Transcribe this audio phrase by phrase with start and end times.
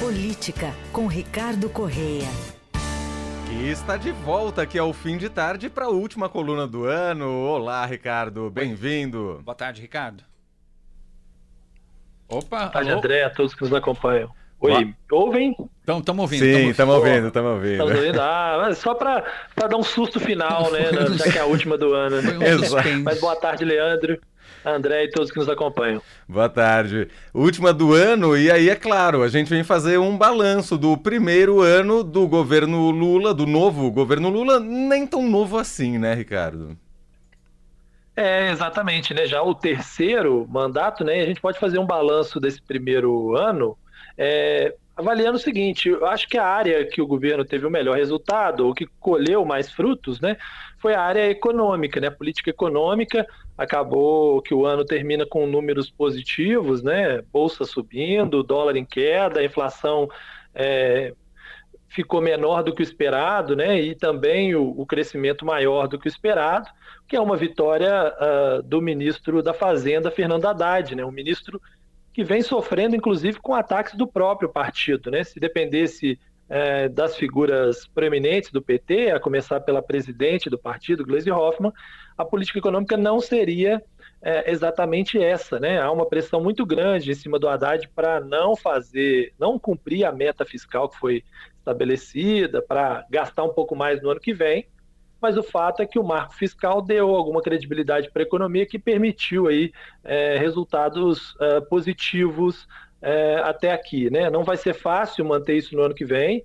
[0.00, 2.26] Política, com Ricardo Correia.
[3.46, 7.28] Que está de volta aqui ao fim de tarde para a última coluna do ano.
[7.28, 9.42] Olá, Ricardo, bem-vindo.
[9.44, 10.24] Boa tarde, Ricardo.
[12.26, 12.98] Opa, Boa tarde, alô?
[12.98, 14.30] André, a todos que nos acompanham.
[14.60, 15.54] Oi, ouvem?
[15.82, 16.44] Então, estamos ouvindo.
[16.44, 17.98] Sim, tamo estamos ouvindo, estamos Estamos ouvindo.
[17.98, 18.20] ouvindo?
[18.20, 19.24] Ah, só para
[19.56, 20.80] dar um susto final, né?
[21.16, 22.16] Já que é a última do ano.
[22.16, 22.88] Um Exato.
[23.04, 24.18] Mas boa tarde, Leandro,
[24.64, 26.02] André e todos que nos acompanham.
[26.28, 27.08] Boa tarde.
[27.32, 31.60] Última do ano, e aí, é claro, a gente vem fazer um balanço do primeiro
[31.60, 36.76] ano do governo Lula, do novo governo Lula, nem tão novo assim, né, Ricardo?
[38.16, 39.26] É, exatamente, né?
[39.26, 41.20] Já o terceiro mandato, né?
[41.20, 43.78] A gente pode fazer um balanço desse primeiro ano,
[44.18, 47.96] é, avaliando o seguinte: eu acho que a área que o governo teve o melhor
[47.96, 50.36] resultado, ou que colheu mais frutos, né?
[50.78, 52.10] Foi a área econômica, né?
[52.10, 53.26] Política econômica
[53.60, 57.20] acabou que o ano termina com números positivos, né?
[57.30, 60.08] Bolsa subindo, dólar em queda, inflação
[60.54, 61.12] é,
[61.86, 63.78] ficou menor do que o esperado, né?
[63.78, 66.70] E também o, o crescimento maior do que o esperado,
[67.06, 71.04] que é uma vitória ah, do ministro da Fazenda, Fernando Haddad, né?
[71.04, 71.60] Um ministro
[72.14, 75.22] que vem sofrendo, inclusive, com ataques do próprio partido, né?
[75.22, 76.18] Se dependesse
[76.50, 81.72] eh, das figuras proeminentes do PT, a começar pela presidente do partido, Gleisi Hoffmann,
[82.18, 83.80] a política econômica não seria
[84.20, 85.80] eh, exatamente essa, né?
[85.80, 90.10] Há uma pressão muito grande em cima do Haddad para não fazer, não cumprir a
[90.10, 91.24] meta fiscal que foi
[91.58, 94.66] estabelecida, para gastar um pouco mais no ano que vem,
[95.20, 98.78] mas o fato é que o marco fiscal deu alguma credibilidade para a economia que
[98.78, 102.66] permitiu aí eh, resultados eh, positivos
[103.02, 104.28] eh, até aqui, né?
[104.30, 106.44] Não vai ser fácil manter isso no ano que vem,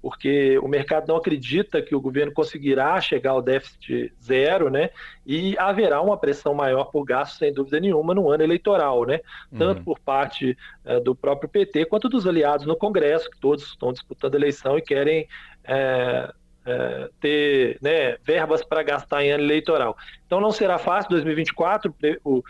[0.00, 4.90] porque o mercado não acredita que o governo conseguirá chegar ao déficit zero, né?
[5.24, 9.20] E haverá uma pressão maior por gasto, sem dúvida nenhuma, no ano eleitoral, né?
[9.56, 9.84] Tanto Uhum.
[9.84, 14.34] por parte eh, do próprio PT quanto dos aliados no Congresso, que todos estão disputando
[14.34, 15.28] a eleição e querem
[15.64, 16.32] eh,
[16.66, 19.96] eh, ter né, verbas para gastar em ano eleitoral.
[20.26, 22.42] Então não será fácil 2024, pre- o-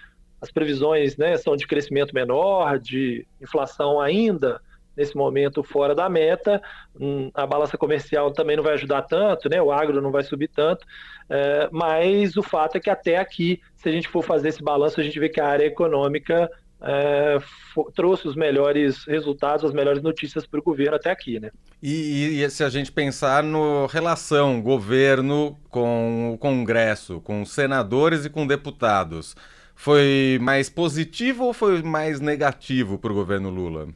[0.42, 4.60] as previsões né, são de crescimento menor, de inflação ainda
[4.96, 6.60] nesse momento fora da meta,
[7.00, 9.62] Hum, a balança comercial também não vai ajudar tanto, né?
[9.62, 10.86] O agro não vai subir tanto,
[11.30, 15.00] eh, mas o fato é que até aqui, se a gente for fazer esse balanço,
[15.00, 16.50] a gente vê que a área econômica
[17.74, 21.50] fo- trouxe os melhores resultados, as melhores notícias para o governo até aqui, né?
[21.82, 28.30] E, e se a gente pensar no relação governo com o Congresso, com senadores e
[28.30, 29.34] com deputados,
[29.82, 33.88] foi mais positivo ou foi mais negativo para o governo Lula?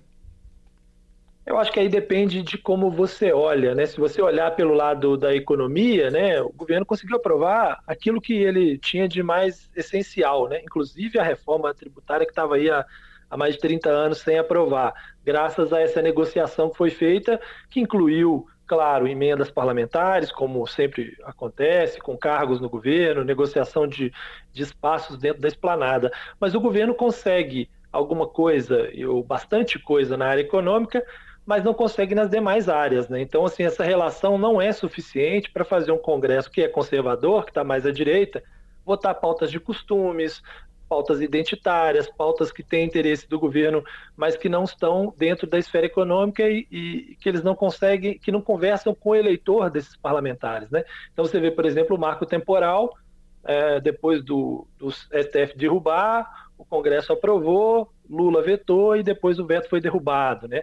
[1.47, 3.87] Eu acho que aí depende de como você olha, né?
[3.87, 8.77] Se você olhar pelo lado da economia, né, o governo conseguiu aprovar aquilo que ele
[8.79, 10.61] tinha de mais essencial, né?
[10.61, 12.85] Inclusive a reforma tributária que estava aí há,
[13.31, 14.93] há mais de 30 anos sem aprovar,
[15.25, 21.99] graças a essa negociação que foi feita, que incluiu, claro, emendas parlamentares, como sempre acontece,
[22.00, 24.12] com cargos no governo, negociação de,
[24.53, 26.12] de espaços dentro da esplanada.
[26.41, 31.05] Mas o governo consegue alguma coisa, ou bastante coisa na área econômica,
[31.47, 33.09] mas não consegue nas demais áreas.
[33.09, 33.21] Né?
[33.21, 37.53] Então, assim, essa relação não é suficiente para fazer um Congresso que é conservador, que
[37.53, 38.43] está mais à direita,
[38.84, 40.43] votar pautas de costumes,
[40.89, 43.85] pautas identitárias, pautas que têm interesse do governo,
[44.17, 48.33] mas que não estão dentro da esfera econômica e, e que eles não conseguem, que
[48.33, 50.71] não conversam com o eleitor desses parlamentares.
[50.71, 50.85] Né?
[51.13, 52.97] Então, você vê, por exemplo, o marco temporal,
[53.45, 59.69] é, depois do, do STF derrubar, o Congresso aprovou, Lula vetou e depois o veto
[59.69, 60.63] foi derrubado, né?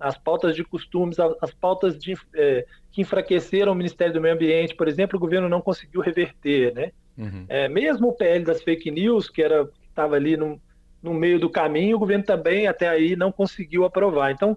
[0.00, 4.34] As pautas de costumes, as, as pautas de, é, que enfraqueceram o Ministério do Meio
[4.34, 6.92] Ambiente, por exemplo, o governo não conseguiu reverter, né?
[7.16, 7.46] Uhum.
[7.48, 10.60] É, mesmo o PL das fake news, que era estava ali no,
[11.00, 14.32] no meio do caminho, o governo também até aí não conseguiu aprovar.
[14.32, 14.56] Então,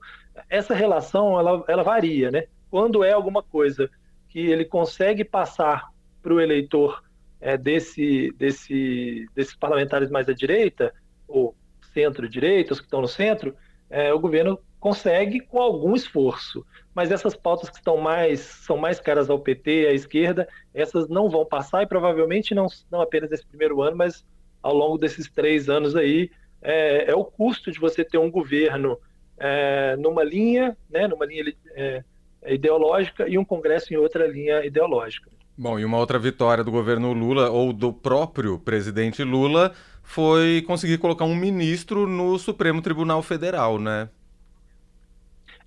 [0.49, 2.45] essa relação ela, ela varia, né?
[2.69, 3.89] Quando é alguma coisa
[4.29, 5.89] que ele consegue passar
[6.21, 7.03] para o eleitor
[7.39, 10.93] é, desse, desse, desses parlamentares mais à direita,
[11.27, 11.55] ou
[11.93, 13.55] centro-direita, os que estão no centro,
[13.89, 16.65] é, o governo consegue com algum esforço.
[16.97, 21.29] Mas essas pautas que estão mais, são mais caras ao PT, à esquerda, essas não
[21.29, 24.25] vão passar e provavelmente não, não apenas nesse primeiro ano, mas
[24.63, 28.97] ao longo desses três anos aí, é, é o custo de você ter um governo
[29.37, 32.03] é, numa linha, né, numa linha é,
[32.47, 35.29] ideológica e um Congresso em outra linha ideológica.
[35.55, 39.71] Bom, e uma outra vitória do governo Lula, ou do próprio presidente Lula,
[40.01, 44.09] foi conseguir colocar um ministro no Supremo Tribunal Federal, né?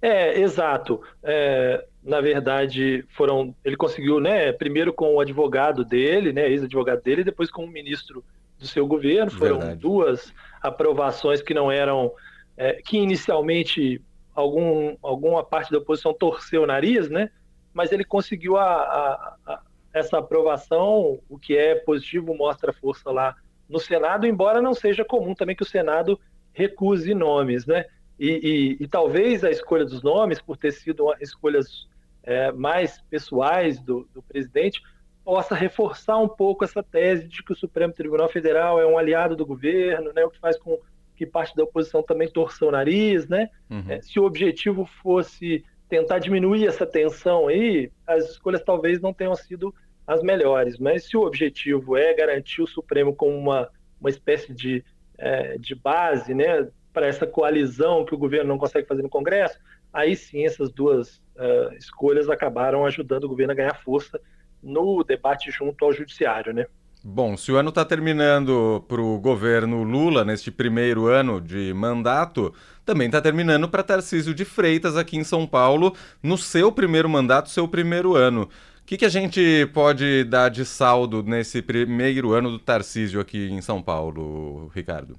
[0.01, 1.01] É, exato.
[1.23, 3.55] É, na verdade, foram.
[3.65, 4.53] Ele conseguiu, né?
[4.53, 6.49] Primeiro com o advogado dele, né?
[6.49, 8.25] Ex-advogado dele, depois com o ministro
[8.59, 9.31] do seu governo.
[9.31, 9.81] Foram Verdade.
[9.81, 10.33] duas
[10.63, 12.13] aprovações que não eram.
[12.57, 14.03] É, que inicialmente
[14.35, 17.31] algum, alguma parte da oposição torceu o nariz, né?
[17.73, 19.61] Mas ele conseguiu a, a, a,
[19.93, 23.37] essa aprovação, o que é positivo, mostra força lá
[23.69, 26.19] no Senado, embora não seja comum também que o Senado
[26.53, 27.85] recuse nomes, né?
[28.21, 31.89] E, e, e talvez a escolha dos nomes, por ter sido escolhas
[32.23, 34.83] é, mais pessoais do, do presidente,
[35.25, 39.35] possa reforçar um pouco essa tese de que o Supremo Tribunal Federal é um aliado
[39.35, 40.23] do governo, né?
[40.23, 40.79] O que faz com
[41.17, 43.49] que parte da oposição também torça o nariz, né?
[43.71, 43.85] Uhum.
[43.89, 49.35] É, se o objetivo fosse tentar diminuir essa tensão aí, as escolhas talvez não tenham
[49.35, 49.75] sido
[50.07, 50.79] as melhores.
[50.79, 54.85] Mas se o objetivo é garantir o Supremo como uma, uma espécie de,
[55.17, 59.59] é, de base né, para essa coalizão que o governo não consegue fazer no Congresso,
[59.93, 64.21] aí sim essas duas uh, escolhas acabaram ajudando o governo a ganhar força
[64.63, 66.67] no debate junto ao judiciário, né?
[67.03, 72.53] Bom, se o ano está terminando para o governo Lula, neste primeiro ano de mandato,
[72.85, 77.49] também está terminando para Tarcísio de Freitas aqui em São Paulo, no seu primeiro mandato,
[77.49, 78.51] seu primeiro ano
[78.91, 83.63] que, que a gente pode dar de saldo nesse primeiro ano do Tarcísio aqui em
[83.63, 85.17] São Paulo, Ricardo?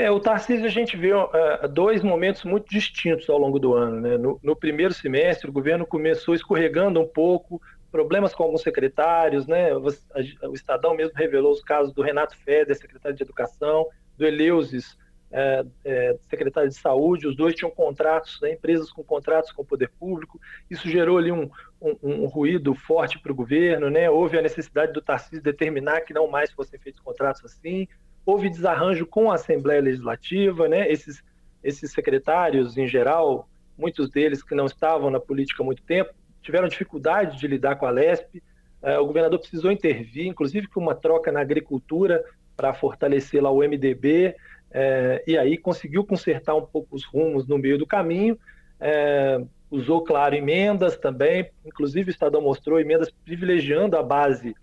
[0.00, 1.28] É, o Tarcísio a gente vê uh,
[1.70, 4.00] dois momentos muito distintos ao longo do ano.
[4.00, 4.16] Né?
[4.16, 7.60] No, no, primeiro semestre, o governo começou escorregando um pouco,
[7.92, 9.76] problemas com alguns secretários, né?
[9.76, 13.86] O, a, o Estadão mesmo revelou os casos do Renato Feder, secretário de Educação,
[14.16, 14.96] do Eleusis,
[15.30, 19.64] é, é, secretário de saúde, os dois tinham contratos, né, empresas com contratos com o
[19.64, 21.48] poder público, isso gerou ali um,
[21.80, 26.12] um, um ruído forte para o governo, né, houve a necessidade do Tarcísio determinar que
[26.12, 27.86] não mais fossem feitos contratos assim,
[28.30, 31.22] houve desarranjo com a Assembleia Legislativa, né, esses,
[31.62, 36.12] esses secretários, em geral, muitos deles que não estavam na política há muito tempo,
[36.42, 38.42] tiveram dificuldade de lidar com a LESP,
[38.82, 42.24] é, o governador precisou intervir, inclusive com uma troca na agricultura
[42.56, 44.34] para fortalecer lá o MDB,
[44.70, 48.38] é, e aí conseguiu consertar um pouco os rumos no meio do caminho.
[48.78, 54.54] É, usou, claro, emendas também, inclusive o Estadão mostrou emendas privilegiando a base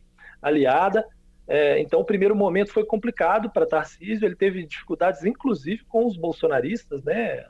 [0.42, 1.06] aliada.
[1.48, 6.18] É, então, o primeiro momento foi complicado para Tarcísio, ele teve dificuldades, inclusive, com os
[6.18, 7.46] bolsonaristas, né?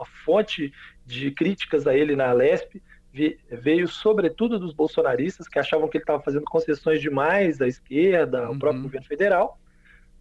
[0.00, 0.72] A fonte
[1.06, 2.82] de críticas a ele na Lesp
[3.50, 8.52] veio, sobretudo, dos bolsonaristas, que achavam que ele estava fazendo concessões demais à esquerda, ao
[8.52, 8.58] uhum.
[8.58, 9.58] próprio governo federal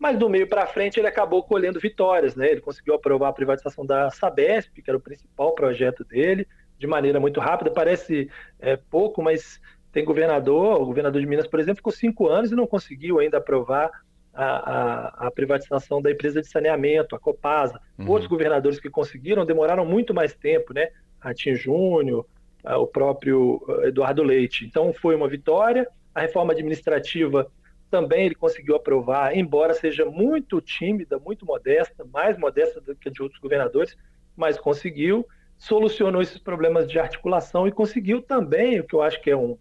[0.02, 2.50] mas do meio para frente ele acabou colhendo vitórias, né?
[2.50, 7.20] Ele conseguiu aprovar a privatização da Sabesp, que era o principal projeto dele, de maneira
[7.20, 7.70] muito rápida.
[7.70, 8.28] Parece
[8.60, 12.56] é, pouco, mas tem governador, o governador de Minas, por exemplo, ficou cinco anos e
[12.56, 13.90] não conseguiu ainda aprovar
[14.34, 17.80] a, a, a privatização da empresa de saneamento, a Copasa.
[17.98, 18.10] Uhum.
[18.10, 20.90] Outros governadores que conseguiram demoraram muito mais tempo, né?
[21.20, 22.26] Ratinho Júnior,
[22.64, 24.66] o próprio Eduardo Leite.
[24.66, 25.88] Então foi uma vitória.
[26.16, 27.52] A reforma administrativa
[27.90, 33.12] também ele conseguiu aprovar, embora seja muito tímida, muito modesta, mais modesta do que a
[33.12, 33.98] de outros governadores,
[34.36, 35.28] mas conseguiu,
[35.58, 39.58] solucionou esses problemas de articulação e conseguiu também, o que eu acho que é um,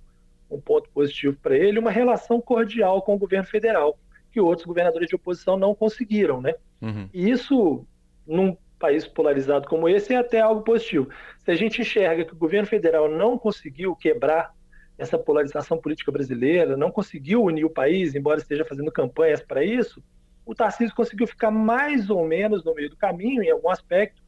[0.51, 3.99] um ponto positivo para ele, uma relação cordial com o governo federal,
[4.33, 6.55] que outros governadores de oposição não conseguiram, né?
[6.81, 7.09] Uhum.
[7.13, 7.85] E isso,
[8.27, 11.09] num país polarizado como esse, é até algo positivo.
[11.39, 14.55] Se a gente enxerga que o governo federal não conseguiu quebrar
[14.97, 20.03] essa polarização política brasileira, não conseguiu unir o país, embora esteja fazendo campanhas para isso,
[20.45, 24.23] o Tarcísio conseguiu ficar mais ou menos no meio do caminho, em algum aspecto,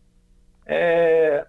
[0.64, 1.46] é,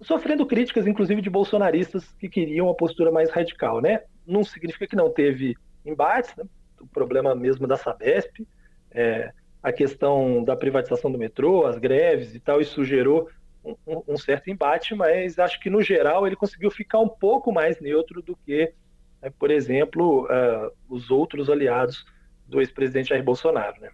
[0.00, 3.80] sofrendo críticas, inclusive, de bolsonaristas que queriam uma postura mais radical.
[3.80, 4.02] Né?
[4.26, 6.44] Não significa que não teve embates, né?
[6.80, 8.46] o problema mesmo da Sabesp,
[8.90, 13.28] é, a questão da privatização do metrô, as greves e tal, isso gerou
[13.64, 17.80] um, um, certo embate, mas acho que no geral ele conseguiu ficar um pouco mais
[17.80, 18.72] neutro do que,
[19.20, 22.04] né, por exemplo, uh, os outros aliados
[22.46, 23.80] do ex-presidente Jair Bolsonaro.
[23.80, 23.90] Né?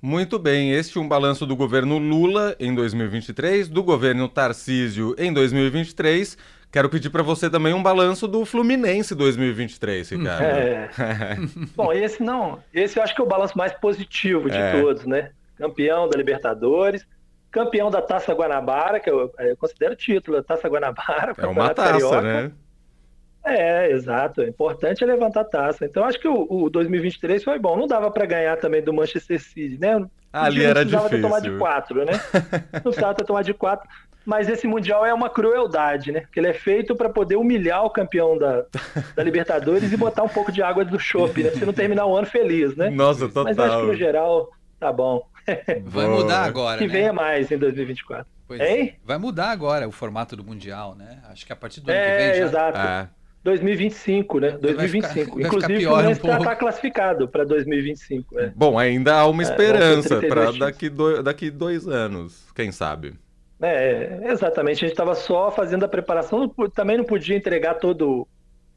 [0.00, 5.32] Muito bem, este é um balanço do governo Lula em 2023, do governo Tarcísio em
[5.32, 6.38] 2023.
[6.70, 10.44] Quero pedir para você também um balanço do Fluminense 2023, Ricardo.
[10.44, 10.88] É.
[11.74, 14.80] Bom, esse não, esse eu acho que é o balanço mais positivo de é.
[14.80, 15.32] todos, né?
[15.56, 17.04] Campeão da Libertadores,
[17.50, 21.34] campeão da Taça Guanabara, que eu, eu considero título, a Taça Guanabara.
[21.36, 22.22] É uma taça, Carioca.
[22.22, 22.52] né?
[23.48, 24.42] É, exato.
[24.42, 25.84] É importante é levantar a taça.
[25.84, 27.76] Então, acho que o, o 2023 foi bom.
[27.76, 30.04] Não dava para ganhar também do Manchester City, né?
[30.32, 31.08] Ali era difícil.
[31.08, 32.12] Ter tomar de quatro, né?
[32.72, 33.88] Não precisava ter tomado de quatro.
[34.26, 36.20] Mas esse Mundial é uma crueldade, né?
[36.20, 38.66] Porque ele é feito para poder humilhar o campeão da,
[39.16, 41.50] da Libertadores e botar um pouco de água do chope, né?
[41.50, 42.90] Pra você não terminar o ano feliz, né?
[42.90, 43.44] Nossa, total.
[43.44, 45.26] Mas acho que no geral tá bom.
[45.84, 46.78] Vai mudar agora.
[46.78, 46.92] Que né?
[46.92, 48.26] venha mais em 2024.
[48.46, 48.96] Pois hein?
[49.02, 51.22] Vai mudar agora o formato do Mundial, né?
[51.30, 52.46] Acho que a partir do ano é, que vem já.
[52.46, 52.78] Exato.
[52.78, 53.08] É.
[53.42, 54.50] 2025, né?
[54.60, 55.14] 2025.
[55.14, 58.38] Vai ficar, Inclusive, o Fluminense um está classificado para 2025.
[58.38, 58.52] É.
[58.54, 63.14] Bom, ainda há uma é, esperança para daqui, do, daqui dois anos, quem sabe?
[63.60, 68.26] É, exatamente, a gente estava só fazendo a preparação, também não podia entregar todo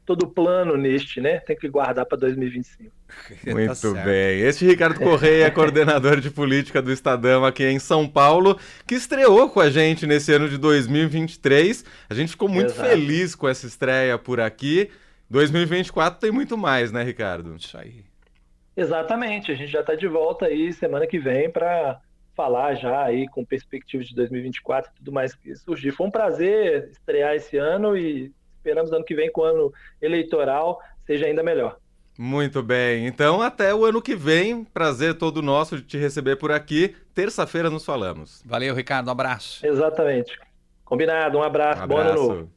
[0.04, 1.38] todo o plano neste, né?
[1.40, 2.90] Tem que guardar para 2025.
[3.46, 4.40] Muito tá bem.
[4.40, 9.60] Este Ricardo Correia, coordenador de política do Estadão aqui em São Paulo, que estreou com
[9.60, 11.84] a gente nesse ano de 2023.
[12.10, 12.88] A gente ficou muito Exato.
[12.88, 14.90] feliz com essa estreia por aqui.
[15.30, 17.54] 2024 tem muito mais, né, Ricardo?
[17.56, 18.04] Isso aí.
[18.76, 19.52] Exatamente.
[19.52, 22.00] A gente já está de volta aí semana que vem para
[22.34, 25.92] falar já aí com perspectiva de 2024 e tudo mais que surgir.
[25.92, 28.32] Foi um prazer estrear esse ano e
[28.62, 31.76] esperamos ano que vem, com o ano eleitoral, seja ainda melhor.
[32.16, 33.06] Muito bem.
[33.06, 34.64] Então, até o ano que vem.
[34.64, 36.94] Prazer todo nosso de te receber por aqui.
[37.14, 38.42] Terça-feira nos falamos.
[38.44, 39.08] Valeu, Ricardo.
[39.08, 39.66] Um abraço.
[39.66, 40.38] Exatamente.
[40.84, 41.38] Combinado.
[41.38, 41.80] Um abraço.
[41.80, 42.04] Um abraço.
[42.04, 42.52] Bom ano novo.